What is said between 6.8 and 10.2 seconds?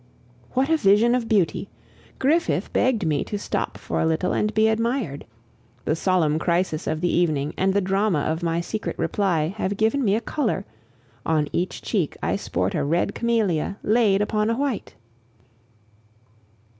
of the evening and the drama of my secret reply have given me a